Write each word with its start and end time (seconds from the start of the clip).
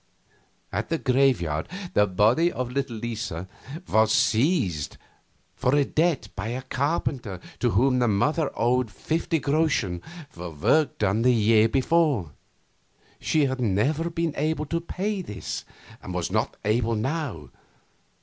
At 0.71 0.89
the 0.89 0.97
graveyard 0.97 1.69
the 1.93 2.07
body 2.07 2.51
of 2.51 2.71
little 2.71 2.95
Lisa 2.95 3.47
was 3.87 4.11
seized 4.11 4.97
for 5.55 5.83
debt 5.83 6.27
by 6.35 6.47
a 6.47 6.63
carpenter 6.63 7.39
to 7.59 7.69
whom 7.69 7.99
the 7.99 8.07
mother 8.07 8.49
owed 8.55 8.89
fifty 8.89 9.37
groschen 9.37 10.01
for 10.27 10.49
work 10.49 10.97
done 10.97 11.21
the 11.21 11.31
year 11.31 11.69
before. 11.69 12.31
She 13.19 13.45
had 13.45 13.61
never 13.61 14.09
been 14.09 14.33
able 14.37 14.65
to 14.65 14.81
pay 14.81 15.21
this, 15.21 15.65
and 16.01 16.15
was 16.15 16.31
not 16.31 16.57
able 16.65 16.95
now. 16.95 17.51